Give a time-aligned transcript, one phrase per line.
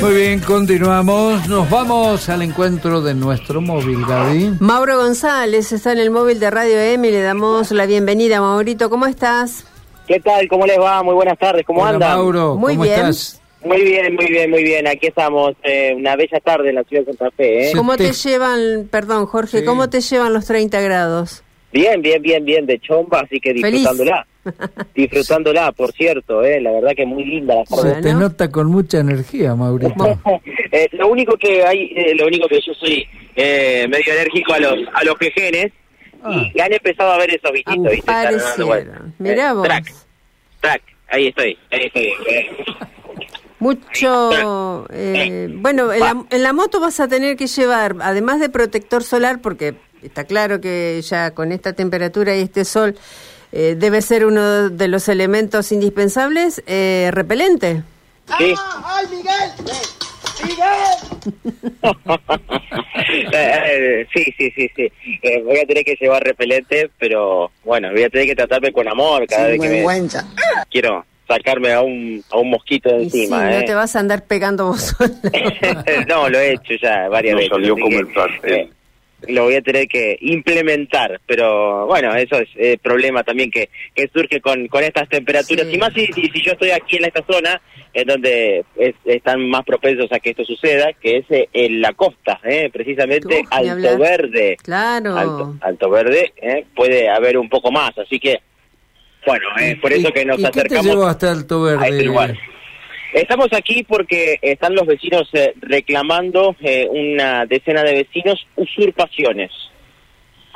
[0.00, 1.46] Muy bien, continuamos.
[1.46, 4.52] Nos vamos al encuentro de nuestro móvil, Gaby.
[4.58, 8.40] Mauro González está en el móvil de Radio M y le damos la bienvenida.
[8.40, 9.66] Maurito, ¿cómo estás?
[10.06, 10.48] ¿Qué tal?
[10.48, 11.02] ¿Cómo les va?
[11.02, 11.66] Muy buenas tardes.
[11.66, 12.16] ¿Cómo Hola, andan?
[12.16, 12.94] Mauro, Muy ¿cómo bien.
[13.00, 13.42] estás?
[13.62, 14.86] Muy bien, muy bien, muy bien.
[14.88, 15.52] Aquí estamos.
[15.62, 17.68] eh, una bella tarde en la ciudad de Santa Fe.
[17.68, 17.72] ¿eh?
[17.76, 19.64] ¿Cómo te te- llevan, perdón Jorge, Sí.
[19.66, 21.42] cómo te llevan los 30 grados?
[21.74, 22.64] Bien, bien, bien, bien.
[22.64, 23.64] De chomba, así que Feliz.
[23.82, 24.26] disfrutándola.
[24.94, 26.42] disfrutándola, por cierto.
[26.44, 26.60] ¿eh?
[26.60, 27.76] La verdad que muy linda la.
[27.76, 30.18] Se te nota con mucha energía, Maurito.
[30.72, 33.04] Eh, lo único que hay, eh, lo único que yo soy
[33.34, 35.72] eh, medio alérgico a los a los jejenes
[36.22, 36.44] Ah.
[36.54, 38.90] y han empezado a ver esos bichitos, Ah, ¿viste?
[39.18, 39.62] Mirá Eh, vos.
[39.64, 39.92] Track,
[40.60, 40.82] track.
[41.08, 42.12] Ahí estoy, ahí estoy.
[42.28, 42.46] eh.
[43.58, 48.48] Mucho, eh, bueno, en la, en la moto vas a tener que llevar, además de
[48.48, 52.96] protector solar, porque está claro que ya con esta temperatura y este sol
[53.52, 57.82] eh, debe ser uno de los elementos indispensables, eh, repelente.
[58.38, 58.54] Sí.
[63.12, 64.92] Eh, eh, sí, sí, sí, sí.
[65.22, 68.86] Eh, voy a tener que llevar repelente, pero bueno, voy a tener que tratarme con
[68.88, 69.84] amor cada vez que me
[70.70, 73.44] quiero sacarme a un, a un mosquito de Y sí, encima.
[73.50, 73.62] no ¿eh?
[73.64, 74.94] te vas a andar pegando vos
[76.08, 77.50] no, lo he hecho ya varias No veces.
[77.52, 78.70] salió como que, el pastel.
[79.26, 83.68] Eh, lo voy a tener que implementar, pero bueno, eso es el problema también que,
[83.94, 85.66] que surge con, con estas temperaturas.
[85.66, 85.74] Sí.
[85.74, 87.60] Y más si, si, si yo estoy aquí en esta zona,
[87.92, 91.92] en donde es- están más propensos a que esto suceda, que es eh, en la
[91.92, 92.70] costa, ¿eh?
[92.72, 93.98] precisamente Uf, Alto.
[93.98, 94.56] Verde.
[94.62, 95.16] Claro.
[95.16, 96.64] Alto, Alto Verde, ¿eh?
[96.74, 98.40] puede haber un poco más, así que,
[99.26, 101.72] bueno, eh, por eso ¿Y- que nos ¿y qué te acercamos llevó hasta Alto a
[101.74, 102.04] este Verde?
[102.04, 102.34] lugar.
[103.12, 109.50] Estamos aquí porque están los vecinos eh, reclamando, eh, una decena de vecinos, usurpaciones.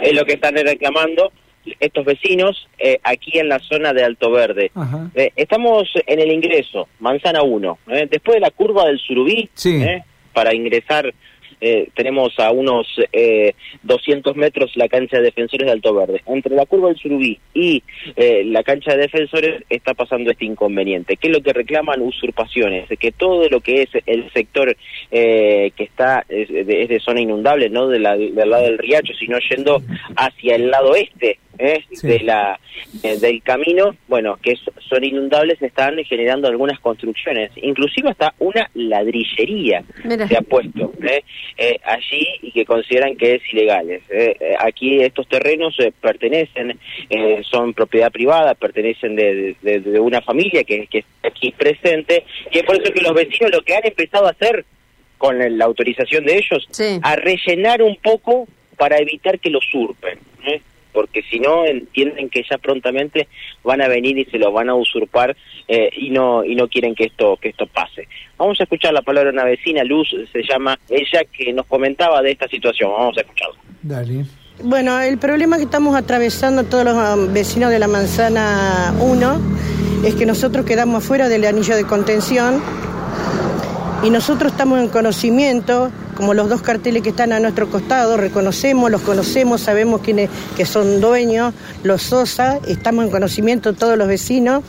[0.00, 1.32] Es lo que están reclamando
[1.80, 4.70] estos vecinos eh, aquí en la zona de Alto Verde.
[5.14, 7.78] Eh, estamos en el ingreso, Manzana 1.
[7.90, 9.82] eh, después de la curva del Surubí, Sí.
[9.82, 11.12] eh, para ingresar
[11.60, 16.22] eh, tenemos a unos eh, 200 metros la cancha de defensores de Alto Verde.
[16.26, 17.82] Entre la curva del Surubí y
[18.16, 21.16] eh, la cancha de defensores está pasando este inconveniente.
[21.16, 22.02] ¿Qué es lo que reclaman?
[22.02, 22.88] Usurpaciones.
[22.98, 24.76] Que todo lo que es el sector
[25.10, 28.78] eh, que está es de, es de zona inundable, no de la, del lado del
[28.78, 29.82] riacho, sino yendo
[30.16, 31.84] hacia el lado este ¿eh?
[31.92, 32.06] Sí.
[32.06, 32.58] de la
[33.02, 34.54] eh, del camino, bueno, que
[34.88, 40.26] son inundables, están generando algunas construcciones, inclusive hasta una ladrillería Mira.
[40.28, 41.22] se ha puesto ¿eh?
[41.56, 43.90] Eh, allí y que consideran que es ilegal.
[43.90, 44.02] ¿eh?
[44.10, 46.78] Eh, aquí estos terrenos eh, pertenecen,
[47.50, 52.58] son propiedad privada, pertenecen de, de- de una familia que, que está aquí presente, y
[52.58, 54.64] es por eso que los vecinos lo que han empezado a hacer
[55.18, 56.98] con la autorización de ellos, Sí.
[57.02, 58.46] a rellenar un poco
[58.76, 60.18] para evitar que lo usurpen.
[60.96, 63.28] Porque si no entienden que ya prontamente
[63.62, 65.36] van a venir y se lo van a usurpar
[65.68, 68.08] eh, y no y no quieren que esto que esto pase.
[68.38, 72.22] Vamos a escuchar la palabra de una vecina, Luz se llama ella que nos comentaba
[72.22, 72.90] de esta situación.
[72.90, 73.56] Vamos a escucharla.
[73.82, 74.24] Dale.
[74.64, 79.40] Bueno, el problema que estamos atravesando todos los um, vecinos de la manzana 1
[80.06, 82.62] es que nosotros quedamos fuera del anillo de contención
[84.02, 88.90] y nosotros estamos en conocimiento, como los dos carteles que están a nuestro costado, reconocemos,
[88.90, 91.54] los conocemos, sabemos quiénes que son dueños,
[91.84, 94.64] los Sosa, estamos en conocimiento todos los vecinos,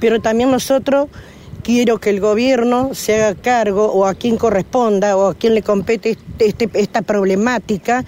[0.00, 1.08] pero también nosotros
[1.62, 5.62] quiero que el gobierno se haga cargo o a quien corresponda o a quien le
[5.62, 8.04] compete este- esta problemática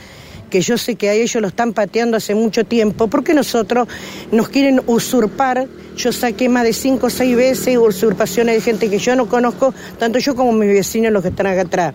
[0.50, 3.88] que yo sé que a ellos lo están pateando hace mucho tiempo, porque nosotros
[4.32, 5.66] nos quieren usurpar.
[5.96, 9.72] Yo saqué más de cinco o seis veces usurpaciones de gente que yo no conozco,
[9.98, 11.94] tanto yo como mis vecinos los que están acá atrás.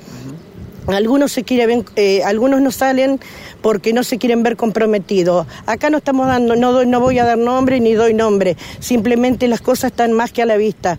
[0.88, 3.20] Algunos se quieren, eh, algunos no salen
[3.62, 5.46] porque no se quieren ver comprometidos.
[5.68, 8.58] Acá no estamos dando, no no voy a dar nombre ni doy nombre.
[8.80, 10.98] Simplemente las cosas están más que a la vista.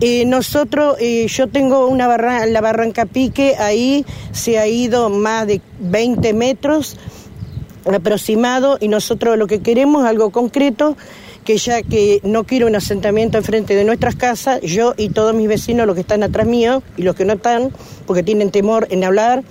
[0.00, 5.46] Eh, nosotros, eh, yo tengo una barra, la barranca Pique, ahí se ha ido más
[5.46, 6.96] de 20 metros
[7.92, 10.96] aproximado y nosotros lo que queremos es algo concreto
[11.44, 15.46] que ya que no quiero un asentamiento enfrente de nuestras casas, yo y todos mis
[15.46, 17.70] vecinos, los que están atrás mío y los que no están,
[18.06, 19.44] porque tienen temor en hablar,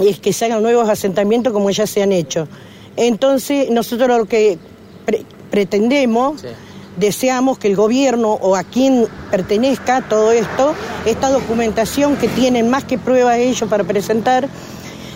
[0.00, 2.46] es que se hagan nuevos asentamientos como ya se han hecho.
[2.96, 4.58] Entonces, nosotros lo que
[5.04, 6.44] pre- pretendemos,
[6.96, 12.84] deseamos que el gobierno o a quien pertenezca todo esto, esta documentación que tienen más
[12.84, 14.48] que prueba ellos para presentar,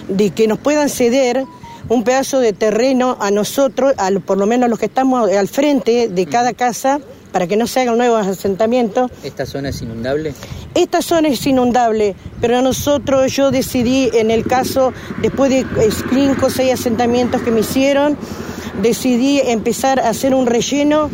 [0.08, 1.44] de que nos puedan ceder
[1.88, 5.48] un pedazo de terreno a nosotros, a por lo menos a los que estamos al
[5.48, 7.00] frente de cada casa,
[7.32, 9.10] para que no se hagan nuevos asentamientos.
[9.22, 10.34] ¿Esta zona es inundable?
[10.74, 16.46] Esta zona es inundable, pero nosotros, yo decidí en el caso, después de eh, cinco
[16.46, 18.16] o seis asentamientos que me hicieron,
[18.82, 21.10] decidí empezar a hacer un relleno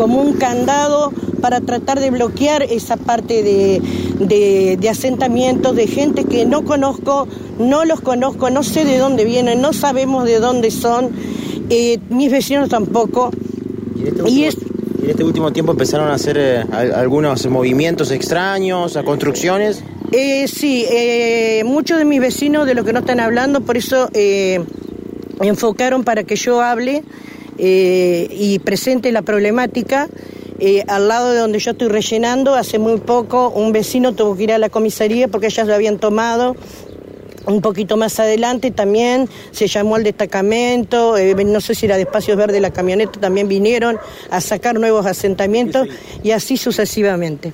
[0.00, 1.12] como un candado
[1.42, 3.82] para tratar de bloquear esa parte de,
[4.80, 9.60] de, asentamientos de gente que no conozco, no los conozco, no sé de dónde vienen,
[9.60, 11.10] no sabemos de dónde son,
[11.68, 13.30] eh, mis vecinos tampoco.
[14.26, 14.64] Y, este
[15.02, 16.64] en este último tiempo empezaron a hacer eh,
[16.94, 19.84] algunos movimientos extraños, a construcciones.
[20.12, 20.86] Eh, sí,
[21.66, 24.64] muchos de mis vecinos de lo que no están hablando, por eso eh,
[25.42, 27.02] enfocaron para que yo hable
[27.62, 30.08] y presente la problemática.
[30.88, 34.52] al lado de donde yo estoy rellenando, hace muy poco un vecino tuvo que ir
[34.52, 36.56] a la comisaría porque ellas lo habían tomado
[37.46, 42.02] un poquito más adelante también se llamó al destacamento, eh, no sé si era de
[42.02, 43.98] Espacios Verdes, la camioneta también vinieron
[44.30, 45.88] a sacar nuevos asentamientos
[46.22, 47.52] y así sucesivamente.